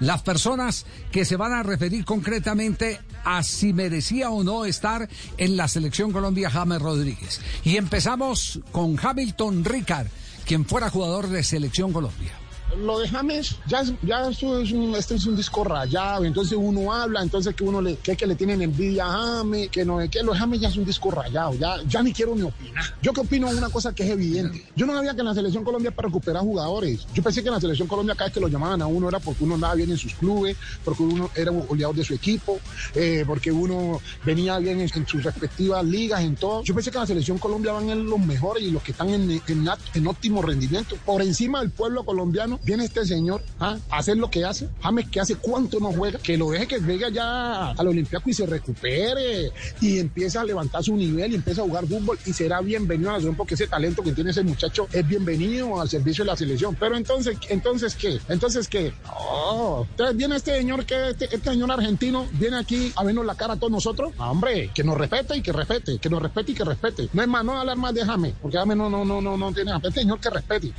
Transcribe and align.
las 0.00 0.20
personas 0.20 0.84
que 1.10 1.24
se 1.24 1.36
van 1.36 1.54
a 1.54 1.62
referir 1.62 2.04
concretamente 2.04 3.00
a 3.24 3.42
si 3.42 3.72
merecía 3.72 4.28
o 4.28 4.44
no 4.44 4.66
estar 4.66 5.08
en 5.38 5.56
la 5.56 5.66
selección 5.66 6.12
Colombia 6.12 6.50
James 6.50 6.82
Rodríguez. 6.82 7.40
Y 7.64 7.78
empezamos 7.78 8.60
con 8.70 8.98
Hamilton 9.02 9.64
Ricard, 9.64 10.08
quien 10.44 10.66
fuera 10.66 10.90
jugador 10.90 11.28
de 11.28 11.42
selección 11.42 11.90
Colombia 11.90 12.32
lo 12.78 12.98
de 12.98 13.08
James, 13.08 13.56
ya, 13.66 13.82
ya 14.02 14.28
esto 14.28 14.60
es 14.60 14.72
un, 14.72 14.94
este 14.94 15.14
es 15.16 15.26
un 15.26 15.36
disco 15.36 15.64
rayado, 15.64 16.24
entonces 16.24 16.56
uno 16.60 16.92
habla, 16.92 17.22
entonces 17.22 17.54
que 17.54 17.64
uno 17.64 17.80
le, 17.80 17.96
que, 17.96 18.16
que 18.16 18.26
le 18.26 18.34
tienen 18.34 18.62
envidia 18.62 19.06
a 19.06 19.10
James, 19.10 19.68
que 19.70 19.84
no, 19.84 19.98
que 20.10 20.22
lo 20.22 20.32
de 20.32 20.38
James 20.38 20.60
ya 20.60 20.68
es 20.68 20.76
un 20.76 20.84
disco 20.84 21.10
rayado, 21.10 21.54
ya, 21.54 21.76
ya 21.86 22.02
ni 22.02 22.12
quiero 22.12 22.34
ni 22.34 22.42
opinar. 22.42 22.84
Yo 23.02 23.12
que 23.12 23.20
opino 23.20 23.48
una 23.48 23.68
cosa 23.70 23.92
que 23.92 24.04
es 24.04 24.10
evidente. 24.10 24.64
Yo 24.76 24.86
no 24.86 24.94
sabía 24.94 25.14
que 25.14 25.20
en 25.20 25.26
la 25.26 25.34
selección 25.34 25.64
Colombia 25.64 25.90
para 25.90 26.08
recuperar 26.08 26.42
jugadores. 26.42 27.06
Yo 27.12 27.22
pensé 27.22 27.42
que 27.42 27.48
en 27.48 27.54
la 27.54 27.60
selección 27.60 27.88
Colombia 27.88 28.14
cada 28.14 28.26
vez 28.26 28.34
que 28.34 28.40
lo 28.40 28.48
llamaban 28.48 28.82
a 28.82 28.86
uno 28.86 29.08
era 29.08 29.18
porque 29.18 29.44
uno 29.44 29.54
andaba 29.54 29.74
bien 29.74 29.90
en 29.90 29.98
sus 29.98 30.14
clubes, 30.14 30.56
porque 30.84 31.02
uno 31.02 31.30
era 31.34 31.50
un 31.50 31.66
goleador 31.66 31.96
de 31.96 32.04
su 32.04 32.14
equipo, 32.14 32.60
eh, 32.94 33.24
porque 33.26 33.50
uno 33.50 34.00
venía 34.24 34.58
bien 34.58 34.80
en, 34.80 34.88
sus 34.88 35.22
respectivas 35.22 35.84
ligas, 35.84 36.20
en 36.20 36.36
todo. 36.36 36.62
Yo 36.62 36.74
pensé 36.74 36.90
que 36.90 36.98
en 36.98 37.02
la 37.02 37.06
selección 37.06 37.38
Colombia 37.38 37.72
van 37.72 37.90
en 37.90 38.06
los 38.06 38.18
mejores 38.18 38.62
y 38.62 38.70
los 38.70 38.82
que 38.82 38.92
están 38.92 39.10
en, 39.10 39.30
en, 39.30 39.68
en 39.94 40.06
óptimo 40.06 40.42
rendimiento. 40.42 40.96
Por 41.04 41.22
encima 41.22 41.60
del 41.60 41.70
pueblo 41.70 42.04
colombiano 42.04 42.59
viene 42.64 42.84
este 42.84 43.04
señor 43.04 43.42
a 43.58 43.78
hacer 43.90 44.16
lo 44.16 44.30
que 44.30 44.44
hace. 44.44 44.68
James, 44.82 45.08
que 45.10 45.20
hace 45.20 45.36
cuánto 45.36 45.80
no 45.80 45.92
juega, 45.92 46.18
que 46.18 46.36
lo 46.36 46.50
deje 46.50 46.66
que 46.66 46.78
llegue 46.78 47.06
allá 47.06 47.70
al 47.70 47.88
Olimpiaco 47.88 48.28
y 48.30 48.34
se 48.34 48.46
recupere 48.46 49.52
y 49.80 49.98
empieza 49.98 50.40
a 50.40 50.44
levantar 50.44 50.82
su 50.82 50.96
nivel 50.96 51.32
y 51.32 51.36
empieza 51.36 51.62
a 51.62 51.64
jugar 51.64 51.86
fútbol 51.86 52.18
y 52.26 52.32
será 52.32 52.60
bienvenido 52.60 53.10
a 53.10 53.14
la 53.14 53.18
selección 53.18 53.36
porque 53.36 53.54
ese 53.54 53.66
talento 53.66 54.02
que 54.02 54.12
tiene 54.12 54.30
ese 54.30 54.42
muchacho 54.42 54.88
es 54.92 55.06
bienvenido 55.06 55.80
al 55.80 55.88
servicio 55.88 56.24
de 56.24 56.30
la 56.30 56.36
selección. 56.36 56.76
Pero 56.78 56.96
entonces, 56.96 57.36
entonces 57.48 57.94
¿qué? 57.94 58.20
Entonces, 58.28 58.68
¿qué? 58.68 58.92
Oh, 59.14 59.86
entonces 59.90 60.16
viene 60.16 60.36
este 60.36 60.56
señor, 60.56 60.84
que 60.84 61.10
este, 61.10 61.26
este, 61.26 61.50
señor 61.50 61.70
argentino 61.70 62.26
viene 62.32 62.58
aquí 62.58 62.92
a 62.96 63.04
vernos 63.04 63.24
la 63.24 63.34
cara 63.34 63.54
a 63.54 63.56
todos 63.56 63.70
nosotros. 63.70 64.12
hombre, 64.18 64.70
que 64.74 64.84
nos 64.84 64.96
respete 64.96 65.36
y 65.36 65.42
que 65.42 65.52
respete, 65.52 65.98
que 65.98 66.10
nos 66.10 66.22
respete 66.22 66.52
y 66.52 66.54
que 66.54 66.64
respete. 66.64 67.08
No 67.12 67.22
es 67.22 67.28
más, 67.28 67.44
no 67.44 67.58
hablar 67.58 67.76
más 67.76 67.94
de 67.94 68.04
James, 68.04 68.34
porque 68.40 68.58
James 68.58 68.76
no, 68.76 68.88
no, 68.88 69.04
no, 69.04 69.20
no, 69.20 69.36
no 69.36 69.52
tiene 69.52 69.72
Este 69.76 70.00
señor 70.00 70.20
que 70.20 70.30
respete. 70.30 70.72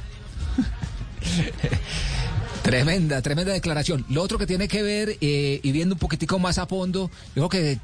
Tremenda, 2.63 3.21
tremenda 3.21 3.53
declaración. 3.53 4.05
Lo 4.09 4.21
otro 4.21 4.37
que 4.37 4.45
tiene 4.45 4.67
que 4.67 4.83
ver, 4.83 5.17
eh, 5.19 5.59
y 5.63 5.71
viendo 5.71 5.95
un 5.95 5.99
poquitico 5.99 6.37
más 6.37 6.59
a 6.59 6.67
fondo, 6.67 7.09
digo 7.33 7.49
que 7.49 7.79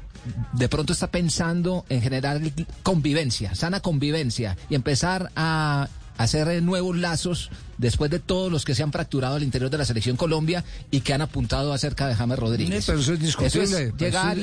de 0.52 0.68
pronto 0.68 0.92
está 0.92 1.10
pensando 1.10 1.84
en 1.88 2.00
generar 2.00 2.40
convivencia, 2.82 3.54
sana 3.54 3.80
convivencia, 3.80 4.56
y 4.70 4.74
empezar 4.76 5.30
a 5.34 5.88
hacer 6.18 6.62
nuevos 6.62 6.96
lazos 6.96 7.50
después 7.78 8.10
de 8.10 8.18
todos 8.18 8.50
los 8.50 8.64
que 8.64 8.74
se 8.74 8.82
han 8.82 8.92
fracturado 8.92 9.36
al 9.36 9.42
interior 9.42 9.70
de 9.70 9.78
la 9.78 9.84
selección 9.84 10.16
Colombia 10.16 10.64
y 10.90 11.00
que 11.00 11.14
han 11.14 11.22
apuntado 11.22 11.72
acerca 11.72 12.08
de 12.08 12.14
James 12.14 12.38
Rodríguez. 12.38 12.84
Pero 12.84 12.98
eso 12.98 13.12
es 13.14 13.20
discutible. 13.20 13.92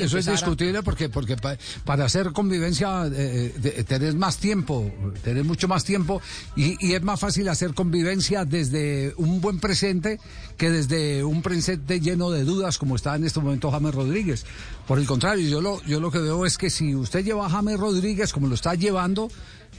Eso 0.02 0.18
es, 0.18 0.26
discutible 0.26 0.82
porque, 0.84 1.10
porque 1.10 1.36
para 1.84 2.06
hacer 2.06 2.32
convivencia 2.32 3.08
eh, 3.08 3.54
eh 3.62 3.84
tenés 3.84 4.16
más 4.16 4.38
tiempo, 4.38 4.90
tenés 5.24 5.46
mucho 5.46 5.68
más 5.68 5.84
tiempo 5.84 6.22
y, 6.56 6.78
y, 6.86 6.94
es 6.94 7.04
más 7.04 7.20
fácil 7.20 7.50
hacer 7.50 7.74
convivencia 7.74 8.46
desde 8.46 9.14
un 9.18 9.42
buen 9.42 9.60
presente 9.60 10.20
que 10.58 10.70
desde 10.70 11.24
un 11.24 11.42
presente 11.42 12.00
lleno 12.00 12.32
de 12.32 12.46
dudas 12.46 12.78
como 12.78 12.96
está 12.96 13.16
en 13.16 13.26
este 13.26 13.42
momento 13.42 13.70
James 13.70 13.94
Rodríguez. 13.94 14.46
Por 14.88 15.00
el 15.00 15.06
contrario, 15.06 15.48
yo 15.50 15.60
lo, 15.60 15.84
yo 15.84 16.00
lo 16.00 16.10
que 16.10 16.20
veo 16.20 16.46
es 16.46 16.58
que 16.58 16.70
si 16.70 16.96
usted 16.96 17.26
lleva 17.26 17.48
a 17.48 17.50
James 17.50 17.78
Rodríguez 17.78 18.32
como 18.32 18.48
lo 18.48 18.56
está 18.56 18.76
llevando, 18.76 19.30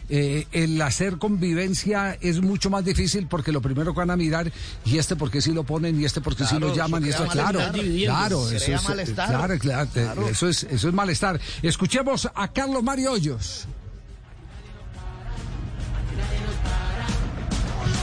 eh, 0.08 0.46
el 0.52 0.80
hacer 0.80 1.18
convivencia 1.18 2.16
es 2.20 2.40
mucho 2.40 2.70
más 2.70 2.84
difícil 2.84 3.26
porque 3.26 3.52
lo 3.52 3.60
primero 3.60 3.92
que 3.92 3.98
van 3.98 4.10
a 4.10 4.16
mirar 4.16 4.52
y 4.84 4.98
este 4.98 5.16
porque 5.16 5.40
sí 5.40 5.52
lo 5.52 5.64
ponen 5.64 6.00
y 6.00 6.04
este 6.04 6.20
porque 6.20 6.44
sí 6.44 6.58
lo 6.58 6.74
llaman 6.74 7.04
y 7.04 7.08
esto 7.08 7.26
claro 7.26 7.60
claro 8.04 8.50
eso 8.50 8.74
es, 8.94 9.10
claro, 9.10 9.58
claro, 9.58 10.28
eso 10.28 10.48
es 10.48 10.64
eso 10.64 10.88
es 10.88 10.94
malestar. 10.94 11.40
Escuchemos 11.62 12.28
a 12.34 12.48
Carlos 12.52 12.82
Mario 12.82 13.12
Hoyos 13.12 13.66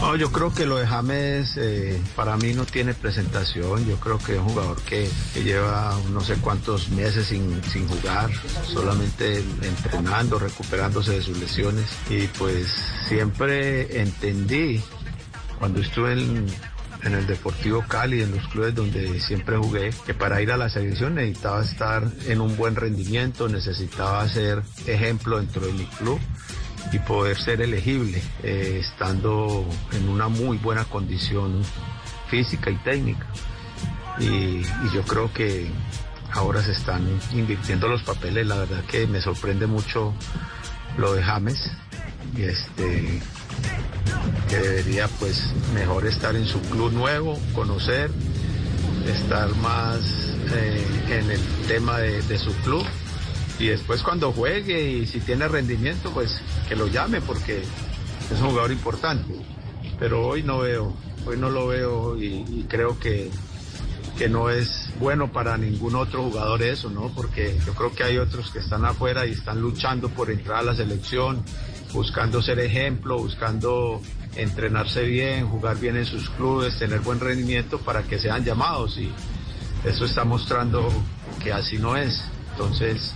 No, 0.03 0.18
yo 0.18 0.34
creo 0.34 0.53
que 0.53 0.66
lo 0.66 0.75
de 0.75 0.86
James 0.86 1.56
eh, 1.56 1.97
para 2.14 2.36
mí 2.36 2.53
no 2.53 2.66
tiene 2.66 2.94
presentación. 2.94 3.88
Yo 3.88 3.96
creo 4.02 4.18
que 4.18 4.34
es 4.34 4.40
un 4.40 4.50
jugador 4.50 4.81
que, 4.81 5.09
lleva 5.41 5.97
no 6.12 6.19
sé 6.19 6.36
cuántos 6.41 6.90
meses 6.90 7.28
sin, 7.28 7.64
sin, 7.64 7.88
jugar, 7.88 8.30
solamente 8.66 9.38
entrenando, 9.62 10.40
recuperándose 10.40 11.14
de 11.14 11.22
sus 11.22 11.38
lesiones. 11.38 11.86
Y 12.09 12.28
pues 12.28 12.68
siempre 13.08 14.02
entendí 14.02 14.84
cuando 15.58 15.80
estuve 15.80 16.22
en, 16.22 16.47
en 17.03 17.14
el 17.14 17.25
Deportivo 17.25 17.85
Cali, 17.88 18.24
en 18.24 18.35
los 18.35 18.46
clubes 18.50 18.75
donde 18.75 19.22
siempre 19.22 19.56
jugué, 19.56 19.91
que 20.06 20.14
para 20.14 20.41
ir 20.41 20.52
a 20.52 20.58
la 20.58 20.68
selección 20.68 21.16
necesitaba 21.16 21.64
estar 21.64 22.12
en 22.28 22.41
un 22.41 22.58
buen 22.58 22.75
rendimiento, 22.75 23.47
necesitaba 23.47 24.28
ser 24.28 24.64
ejemplo 24.85 25.40
dentro 25.40 25.66
de 25.66 25.72
mi 25.72 25.85
club 25.85 26.20
y 26.92 27.00
poder 27.00 27.38
ser 27.38 27.62
elegible 27.62 28.22
eh, 28.44 28.80
estando 28.82 29.66
en 29.92 30.10
una 30.10 30.28
muy 30.28 30.58
buena 30.58 30.86
condición 30.86 31.62
física 32.30 32.70
y 32.70 32.76
técnica. 32.78 33.26
Y, 34.20 34.62
yo 34.94 35.02
creo 35.04 35.34
que 35.34 35.72
ahora 36.32 36.62
se 36.62 36.72
están 36.72 37.08
invirtiendo 37.32 37.88
los 37.88 38.04
papeles, 38.04 38.46
la 38.46 38.58
verdad 38.58 38.84
que 38.86 39.08
me 39.08 39.22
sorprende 39.22 39.66
mucho 39.66 40.14
lo 40.98 41.14
de 41.14 41.24
James. 41.24 41.72
Este 42.38 43.22
que 44.50 44.58
debería 44.58 45.08
pues 45.20 45.54
mejor 45.74 46.06
estar 46.06 46.36
en 46.36 46.46
su 46.46 46.62
club 46.62 46.92
nuevo, 46.94 47.40
conocer, 47.54 48.12
estar 49.08 49.54
más 49.56 50.02
eh, 50.54 50.86
en 51.10 51.32
el 51.32 51.42
tema 51.68 51.98
de 52.00 52.38
su 52.38 52.54
club 52.58 52.86
y 53.63 53.68
después 53.68 54.03
cuando 54.03 54.34
juegue 54.34 54.91
y 54.91 55.07
si 55.07 55.22
tiene 55.22 55.47
rendimiento, 55.47 56.12
pues 56.12 56.41
que 56.68 56.75
lo 56.75 56.88
llame 56.88 57.22
porque 57.22 57.59
es 57.59 58.41
un 58.41 58.50
jugador 58.50 58.74
importante. 58.74 59.34
Pero 59.97 60.28
hoy 60.28 60.44
no 60.44 60.59
veo, 60.59 60.94
hoy 61.25 61.38
no 61.38 61.50
lo 61.50 61.68
veo 61.68 62.22
y, 62.22 62.66
creo 62.68 63.00
que, 63.00 63.31
que 64.18 64.28
no 64.28 64.50
es 64.50 64.90
bueno 65.00 65.31
para 65.31 65.57
ningún 65.57 65.96
otro 65.96 66.23
jugador 66.23 66.62
eso, 66.62 66.90
¿no? 66.90 67.07
Porque 67.16 67.57
yo 67.66 67.73
creo 67.73 67.96
que 67.96 68.03
hay 68.03 68.18
otros 68.18 68.52
que 68.52 68.59
están 68.59 68.84
afuera 68.84 69.25
y 69.25 69.31
están 69.31 69.62
luchando 69.62 70.09
por 70.09 70.29
entrar 70.29 70.57
a 70.57 70.63
la 70.63 70.75
selección, 70.75 71.41
buscando 71.94 72.41
ser 72.41 72.59
ejemplo, 72.59 73.18
buscando 73.18 74.02
entrenarse 74.35 75.03
bien, 75.03 75.47
jugar 75.47 75.79
bien 75.79 75.96
en 75.96 76.06
sus 76.06 76.29
clubes, 76.31 76.78
tener 76.79 77.00
buen 77.00 77.22
rendimiento 77.22 77.79
para 77.79 78.03
que 78.03 78.19
sean 78.19 78.44
llamados 78.44 78.97
y 78.97 79.09
eso 79.85 80.03
está 80.03 80.25
mostrando 80.25 80.90
que 81.41 81.53
así 81.53 81.78
no 81.78 81.96
es. 81.96 82.25
Entonces, 82.53 83.14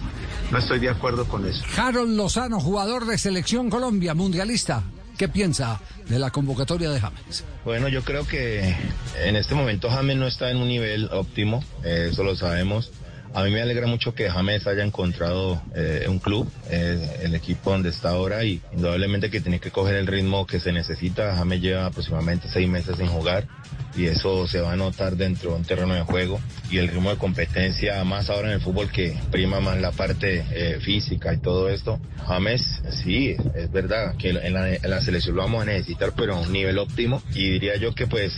no 0.51 0.57
estoy 0.57 0.79
de 0.79 0.89
acuerdo 0.89 1.27
con 1.27 1.47
eso. 1.47 1.63
Harold 1.77 2.15
Lozano, 2.15 2.59
jugador 2.59 3.05
de 3.05 3.17
Selección 3.17 3.69
Colombia, 3.69 4.13
mundialista. 4.13 4.83
¿Qué 5.17 5.27
piensa 5.27 5.79
de 6.07 6.19
la 6.19 6.29
convocatoria 6.29 6.91
de 6.91 6.99
James? 6.99 7.43
Bueno, 7.65 7.87
yo 7.87 8.03
creo 8.03 8.27
que 8.27 8.75
en 9.23 9.35
este 9.35 9.55
momento 9.55 9.89
James 9.89 10.15
no 10.17 10.27
está 10.27 10.51
en 10.51 10.57
un 10.57 10.67
nivel 10.67 11.09
óptimo, 11.11 11.63
eso 11.83 12.23
lo 12.23 12.35
sabemos. 12.35 12.91
A 13.33 13.43
mí 13.43 13.51
me 13.51 13.61
alegra 13.61 13.87
mucho 13.87 14.13
que 14.13 14.29
James 14.29 14.65
haya 14.67 14.83
encontrado 14.83 15.61
eh, 15.75 16.05
un 16.07 16.19
club, 16.19 16.49
eh, 16.69 17.19
el 17.23 17.35
equipo 17.35 17.71
donde 17.71 17.89
está 17.89 18.09
ahora 18.09 18.43
y 18.43 18.61
indudablemente 18.73 19.29
que 19.29 19.41
tiene 19.41 19.59
que 19.59 19.69
coger 19.71 19.95
el 19.95 20.07
ritmo 20.07 20.47
que 20.47 20.59
se 20.59 20.71
necesita. 20.71 21.35
James 21.35 21.61
lleva 21.61 21.85
aproximadamente 21.85 22.47
seis 22.49 22.67
meses 22.67 22.97
sin 22.97 23.07
jugar 23.07 23.47
y 23.95 24.05
eso 24.05 24.47
se 24.47 24.61
va 24.61 24.73
a 24.73 24.75
notar 24.75 25.15
dentro 25.17 25.51
de 25.51 25.55
un 25.57 25.65
terreno 25.65 25.93
de 25.93 26.01
juego 26.01 26.39
y 26.69 26.77
el 26.77 26.87
ritmo 26.87 27.09
de 27.09 27.17
competencia 27.17 28.03
más 28.03 28.29
ahora 28.29 28.49
en 28.49 28.55
el 28.55 28.61
fútbol 28.61 28.91
que 28.91 29.17
prima 29.31 29.59
más 29.59 29.79
la 29.79 29.91
parte 29.91 30.45
eh, 30.51 30.79
física 30.79 31.33
y 31.33 31.37
todo 31.37 31.69
esto. 31.69 31.99
James, 32.27 32.81
sí, 32.89 33.35
es 33.55 33.71
verdad 33.71 34.15
que 34.17 34.29
en 34.29 34.53
la, 34.53 35.01
selección 35.01 35.35
lo 35.35 35.43
vamos 35.43 35.61
a 35.61 35.65
necesitar, 35.65 36.13
pero 36.15 36.35
a 36.35 36.39
un 36.39 36.51
nivel 36.51 36.77
óptimo 36.77 37.21
y 37.33 37.51
diría 37.51 37.77
yo 37.77 37.93
que 37.93 38.07
pues 38.07 38.37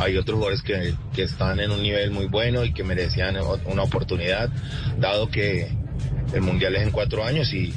hay 0.00 0.16
otros 0.16 0.36
jugadores 0.36 0.62
que, 0.62 0.94
que 1.14 1.22
están 1.22 1.60
en 1.60 1.70
un 1.70 1.82
nivel 1.82 2.10
muy 2.10 2.26
bueno 2.26 2.64
y 2.64 2.72
que 2.72 2.82
merecían 2.84 3.36
una 3.66 3.82
oportunidad, 3.82 4.48
dado 4.98 5.30
que 5.30 5.68
el 6.32 6.42
mundial 6.42 6.76
es 6.76 6.82
en 6.82 6.90
cuatro 6.90 7.24
años 7.24 7.52
y, 7.52 7.74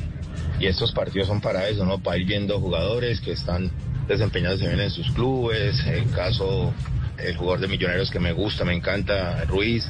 y 0.59 0.67
estos 0.67 0.91
partidos 0.91 1.27
son 1.27 1.41
para 1.41 1.67
eso, 1.67 1.85
¿no? 1.85 1.99
Para 1.99 2.17
ir 2.17 2.25
viendo 2.25 2.59
jugadores 2.59 3.19
que 3.19 3.31
están 3.31 3.71
desempeñándose 4.07 4.67
bien 4.67 4.79
en 4.79 4.91
sus 4.91 5.11
clubes. 5.11 5.85
El 5.85 6.09
caso, 6.11 6.73
el 7.17 7.35
jugador 7.35 7.61
de 7.61 7.67
Millonarios 7.67 8.11
que 8.11 8.19
me 8.19 8.31
gusta, 8.31 8.63
me 8.63 8.73
encanta, 8.73 9.43
Ruiz. 9.45 9.85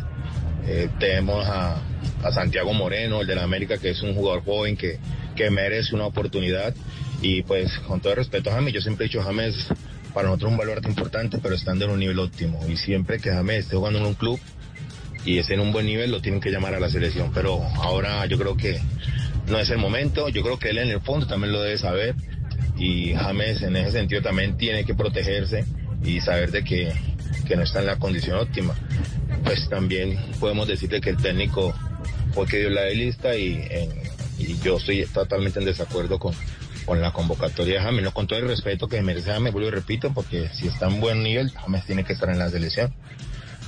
Eh, 0.65 0.89
tenemos 0.99 1.45
a, 1.45 1.81
a, 2.23 2.31
Santiago 2.31 2.73
Moreno, 2.73 3.21
el 3.21 3.27
de 3.27 3.35
la 3.35 3.43
América, 3.43 3.77
que 3.77 3.89
es 3.89 4.01
un 4.01 4.15
jugador 4.15 4.45
joven 4.45 4.77
que, 4.77 4.97
que 5.35 5.49
merece 5.49 5.93
una 5.93 6.05
oportunidad. 6.05 6.73
Y 7.21 7.43
pues, 7.43 7.77
con 7.79 7.99
todo 7.99 8.15
respeto 8.15 8.49
a 8.49 8.53
James, 8.53 8.73
yo 8.73 8.81
siempre 8.81 9.05
he 9.05 9.09
dicho, 9.09 9.21
James, 9.21 9.67
para 10.13 10.27
nosotros 10.27 10.49
es 10.49 10.51
un 10.53 10.57
baluarte 10.57 10.87
importante, 10.87 11.37
pero 11.41 11.55
estando 11.55 11.85
en 11.85 11.91
un 11.91 11.99
nivel 11.99 12.19
óptimo. 12.19 12.59
Y 12.67 12.77
siempre 12.77 13.19
que 13.19 13.31
James 13.31 13.65
esté 13.65 13.75
jugando 13.75 13.99
en 13.99 14.05
un 14.05 14.13
club 14.13 14.39
y 15.25 15.37
esté 15.39 15.55
en 15.55 15.61
un 15.61 15.71
buen 15.71 15.85
nivel, 15.85 16.11
lo 16.11 16.21
tienen 16.21 16.39
que 16.39 16.51
llamar 16.51 16.75
a 16.75 16.79
la 16.79 16.89
selección. 16.89 17.31
Pero 17.33 17.61
ahora 17.75 18.25
yo 18.25 18.37
creo 18.37 18.55
que 18.55 18.79
no 19.47 19.59
es 19.59 19.69
el 19.69 19.77
momento. 19.77 20.29
Yo 20.29 20.43
creo 20.43 20.59
que 20.59 20.69
él 20.69 20.77
en 20.77 20.89
el 20.89 21.01
fondo 21.01 21.27
también 21.27 21.53
lo 21.53 21.61
debe 21.61 21.77
saber 21.77 22.15
y 22.77 23.13
James 23.13 23.61
en 23.61 23.75
ese 23.75 23.91
sentido 23.91 24.21
también 24.21 24.57
tiene 24.57 24.85
que 24.85 24.95
protegerse 24.95 25.65
y 26.03 26.19
saber 26.21 26.51
de 26.51 26.63
que 26.63 26.93
que 27.45 27.55
no 27.55 27.63
está 27.63 27.79
en 27.79 27.87
la 27.87 27.97
condición 27.97 28.37
óptima. 28.37 28.73
Pues 29.43 29.67
también 29.69 30.17
podemos 30.39 30.67
decirle 30.67 31.01
que 31.01 31.11
el 31.11 31.17
técnico 31.17 31.73
fue 32.33 32.45
que 32.47 32.59
dio 32.59 32.69
la 32.69 32.85
lista 32.89 33.35
y, 33.35 33.61
y 34.37 34.57
yo 34.63 34.77
estoy 34.77 35.05
totalmente 35.05 35.59
en 35.59 35.65
desacuerdo 35.65 36.19
con, 36.19 36.33
con 36.85 37.01
la 37.01 37.11
convocatoria 37.11 37.75
de 37.75 37.81
James, 37.81 38.03
no 38.03 38.13
con 38.13 38.27
todo 38.27 38.39
el 38.39 38.47
respeto 38.47 38.87
que 38.87 39.01
merece 39.01 39.31
James, 39.31 39.53
vuelvo 39.53 39.69
y 39.69 39.71
repito, 39.71 40.13
porque 40.13 40.49
si 40.53 40.67
está 40.67 40.87
en 40.87 40.99
buen 40.99 41.23
nivel, 41.23 41.51
James 41.51 41.85
tiene 41.85 42.03
que 42.03 42.13
estar 42.13 42.29
en 42.29 42.39
la 42.39 42.49
selección. 42.49 42.93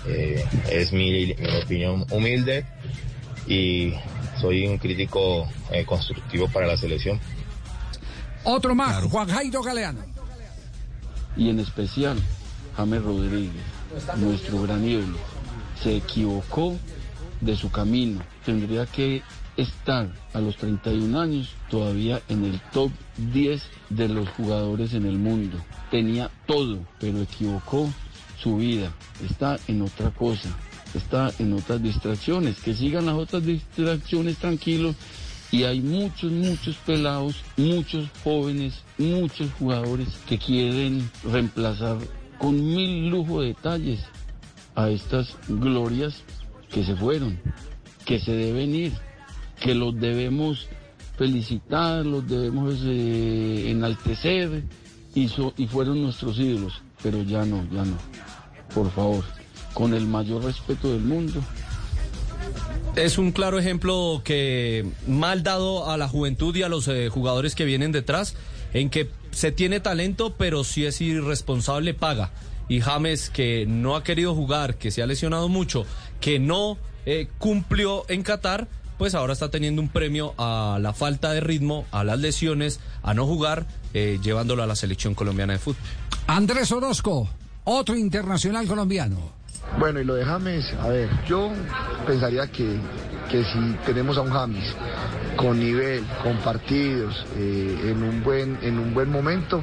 Eh, 0.07 0.45
es 0.69 0.93
mi, 0.93 1.33
opinión 1.63 2.05
humilde 2.11 2.65
y 3.47 3.93
soy 4.39 4.67
un 4.67 4.77
crítico 4.77 5.47
eh, 5.71 5.85
constructivo 5.85 6.47
para 6.49 6.67
la 6.67 6.77
selección. 6.77 7.19
Otro 8.43 8.75
más, 8.75 9.03
Juan 9.05 9.27
Jairo 9.27 9.63
Galeano. 9.63 10.01
Y 11.35 11.49
en 11.49 11.59
especial, 11.59 12.17
James 12.77 13.01
Rodríguez, 13.01 13.63
nuestro 14.17 14.61
gran 14.61 14.87
ídolo, 14.87 15.17
se 15.81 15.97
equivocó 15.97 16.77
de 17.41 17.55
su 17.55 17.71
camino. 17.71 18.21
Tendría 18.45 18.85
que 18.85 19.23
estar 19.57 20.09
a 20.33 20.39
los 20.39 20.57
31 20.57 21.19
años 21.19 21.53
todavía 21.69 22.21
en 22.29 22.45
el 22.45 22.59
top 22.71 22.91
10 23.33 23.63
de 23.89 24.09
los 24.09 24.29
jugadores 24.29 24.93
en 24.93 25.05
el 25.05 25.17
mundo. 25.17 25.57
Tenía 25.91 26.29
todo, 26.45 26.79
pero 26.99 27.21
equivocó 27.21 27.89
su 28.37 28.57
vida. 28.57 28.93
Está 29.23 29.57
en 29.67 29.81
otra 29.81 30.11
cosa, 30.11 30.49
está 30.93 31.31
en 31.39 31.53
otras 31.53 31.81
distracciones. 31.81 32.59
Que 32.59 32.73
sigan 32.73 33.05
las 33.05 33.15
otras 33.15 33.45
distracciones 33.45 34.37
tranquilos. 34.37 34.95
Y 35.51 35.63
hay 35.63 35.79
muchos, 35.79 36.31
muchos 36.31 36.75
pelados, 36.77 37.35
muchos 37.55 38.09
jóvenes, 38.23 38.81
muchos 38.97 39.51
jugadores 39.53 40.09
que 40.27 40.37
quieren 40.37 41.09
reemplazar 41.23 41.97
con 42.39 42.55
mil 42.55 43.07
lujo 43.09 43.41
de 43.41 43.49
detalles 43.49 44.01
a 44.75 44.89
estas 44.89 45.37
glorias 45.47 46.23
que 46.69 46.83
se 46.83 46.95
fueron, 46.95 47.39
que 48.05 48.19
se 48.19 48.33
deben 48.33 48.75
ir 48.75 48.91
que 49.59 49.73
los 49.73 49.99
debemos 49.99 50.67
felicitar, 51.17 52.05
los 52.05 52.27
debemos 52.27 52.75
eh, 52.83 53.69
enaltecer 53.69 54.63
y, 55.13 55.27
fueron 55.67 56.01
nuestros 56.01 56.37
ídolos, 56.37 56.81
pero 57.01 57.23
ya 57.23 57.45
no, 57.45 57.65
ya 57.71 57.85
no. 57.85 57.97
Por 58.73 58.91
favor, 58.91 59.23
con 59.73 59.93
el 59.93 60.05
mayor 60.07 60.43
respeto 60.43 60.91
del 60.91 61.01
mundo. 61.01 61.41
Es 62.95 63.17
un 63.17 63.31
claro 63.31 63.59
ejemplo 63.59 64.21
que 64.23 64.85
mal 65.07 65.43
dado 65.43 65.89
a 65.89 65.97
la 65.97 66.07
juventud 66.07 66.55
y 66.55 66.63
a 66.63 66.69
los 66.69 66.87
eh, 66.87 67.09
jugadores 67.09 67.55
que 67.55 67.65
vienen 67.65 67.91
detrás, 67.91 68.35
en 68.73 68.89
que 68.89 69.09
se 69.31 69.51
tiene 69.51 69.79
talento, 69.79 70.35
pero 70.37 70.63
si 70.63 70.85
es 70.85 70.99
irresponsable 71.01 71.93
paga. 71.93 72.31
Y 72.67 72.81
James, 72.81 73.29
que 73.29 73.65
no 73.67 73.95
ha 73.95 74.03
querido 74.03 74.33
jugar, 74.33 74.75
que 74.77 74.91
se 74.91 75.01
ha 75.01 75.07
lesionado 75.07 75.49
mucho, 75.49 75.85
que 76.19 76.39
no 76.39 76.77
eh, 77.05 77.27
cumplió 77.37 78.05
en 78.09 78.23
Qatar, 78.23 78.67
pues 78.97 79.15
ahora 79.15 79.33
está 79.33 79.49
teniendo 79.49 79.81
un 79.81 79.89
premio 79.89 80.33
a 80.37 80.77
la 80.81 80.93
falta 80.93 81.31
de 81.31 81.41
ritmo, 81.41 81.85
a 81.91 82.03
las 82.03 82.19
lesiones, 82.19 82.79
a 83.03 83.13
no 83.13 83.25
jugar, 83.25 83.65
eh, 83.93 84.19
llevándolo 84.21 84.63
a 84.63 84.67
la 84.67 84.75
selección 84.75 85.15
colombiana 85.15 85.53
de 85.53 85.59
fútbol. 85.59 85.81
Andrés 86.27 86.71
Orozco, 86.71 87.29
otro 87.65 87.95
internacional 87.95 88.67
colombiano. 88.67 89.35
Bueno, 89.79 89.99
y 89.99 90.05
lo 90.05 90.15
de 90.15 90.23
James, 90.23 90.73
a 90.79 90.87
ver, 90.87 91.09
yo 91.27 91.51
pensaría 92.05 92.47
que, 92.47 92.77
que 93.29 93.43
si 93.43 93.75
tenemos 93.85 94.17
a 94.17 94.21
un 94.21 94.29
James 94.29 94.73
con 95.35 95.59
nivel, 95.59 96.03
con 96.23 96.37
partidos, 96.37 97.25
eh, 97.35 97.91
en, 97.91 98.03
un 98.03 98.23
buen, 98.23 98.57
en 98.61 98.79
un 98.79 98.93
buen 98.93 99.09
momento, 99.09 99.61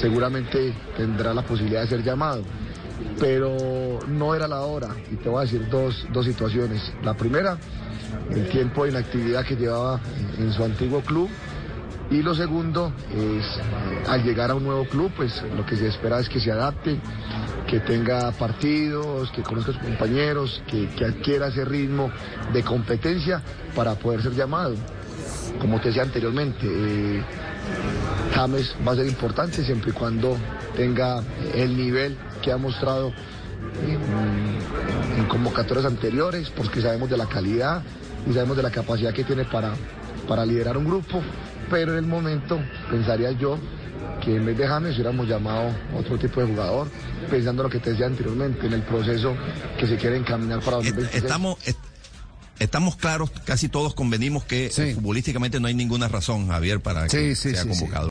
seguramente 0.00 0.74
tendrá 0.96 1.32
la 1.32 1.42
posibilidad 1.42 1.82
de 1.82 1.88
ser 1.88 2.02
llamado. 2.02 2.42
Pero 3.18 4.00
no 4.08 4.34
era 4.34 4.46
la 4.46 4.60
hora, 4.60 4.88
y 5.10 5.16
te 5.16 5.28
voy 5.28 5.38
a 5.38 5.42
decir 5.42 5.68
dos, 5.70 6.06
dos 6.12 6.26
situaciones. 6.26 6.92
La 7.02 7.14
primera, 7.14 7.56
el 8.30 8.48
tiempo 8.48 8.84
de 8.84 8.90
inactividad 8.90 9.44
que 9.44 9.56
llevaba 9.56 10.00
en 10.38 10.52
su 10.52 10.64
antiguo 10.64 11.00
club. 11.00 11.28
Y 12.10 12.22
lo 12.22 12.34
segundo 12.34 12.92
es, 13.14 13.44
eh, 13.46 14.04
al 14.08 14.24
llegar 14.24 14.50
a 14.50 14.56
un 14.56 14.64
nuevo 14.64 14.84
club, 14.84 15.12
pues 15.16 15.42
lo 15.56 15.64
que 15.64 15.76
se 15.76 15.86
espera 15.86 16.18
es 16.18 16.28
que 16.28 16.40
se 16.40 16.50
adapte, 16.50 16.98
que 17.68 17.78
tenga 17.80 18.32
partidos, 18.32 19.30
que 19.30 19.42
conozca 19.42 19.70
a 19.70 19.74
sus 19.74 19.82
compañeros, 19.82 20.60
que, 20.66 20.88
adquiera 21.04 21.48
ese 21.48 21.64
ritmo 21.64 22.10
de 22.52 22.64
competencia 22.64 23.40
para 23.76 23.94
poder 23.94 24.22
ser 24.22 24.34
llamado. 24.34 24.74
Como 25.60 25.80
te 25.80 25.88
decía 25.88 26.02
anteriormente, 26.02 26.66
eh, 26.66 27.22
James 28.34 28.74
va 28.86 28.92
a 28.92 28.96
ser 28.96 29.06
importante 29.06 29.64
siempre 29.64 29.90
y 29.90 29.92
cuando 29.92 30.36
tenga 30.76 31.22
el 31.54 31.76
nivel 31.76 32.16
que 32.42 32.50
ha 32.50 32.56
mostrado 32.56 33.12
convocatorias 35.30 35.86
anteriores, 35.86 36.50
porque 36.50 36.82
sabemos 36.82 37.08
de 37.08 37.16
la 37.16 37.26
calidad 37.26 37.82
y 38.28 38.34
sabemos 38.34 38.56
de 38.56 38.64
la 38.64 38.70
capacidad 38.70 39.14
que 39.14 39.24
tiene 39.24 39.44
para, 39.44 39.72
para 40.28 40.44
liderar 40.44 40.76
un 40.76 40.84
grupo, 40.84 41.22
pero 41.70 41.92
en 41.92 41.98
el 41.98 42.06
momento 42.06 42.60
pensaría 42.90 43.30
yo 43.32 43.58
que 44.22 44.36
en 44.36 44.44
vez 44.44 44.58
de 44.58 44.66
James 44.66 44.94
hubiéramos 44.94 45.26
llamado 45.26 45.74
otro 45.96 46.18
tipo 46.18 46.40
de 46.40 46.48
jugador, 46.48 46.88
pensando 47.30 47.62
en 47.62 47.68
lo 47.68 47.70
que 47.70 47.78
te 47.78 47.90
decía 47.90 48.06
anteriormente, 48.06 48.66
en 48.66 48.72
el 48.74 48.82
proceso 48.82 49.34
que 49.78 49.86
se 49.86 49.96
quiere 49.96 50.16
encaminar 50.16 50.60
para 50.60 50.78
2026. 50.78 51.24
Estamos, 51.24 51.58
estamos 52.58 52.96
claros, 52.96 53.30
casi 53.44 53.68
todos 53.68 53.94
convenimos 53.94 54.44
que 54.44 54.70
futbolísticamente 54.94 55.60
no 55.60 55.68
hay 55.68 55.74
ninguna 55.74 56.08
razón, 56.08 56.48
Javier, 56.48 56.80
para 56.80 57.06
que 57.06 57.34
sea 57.34 57.64
convocado. 57.64 58.08